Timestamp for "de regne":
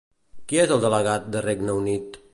1.37-1.77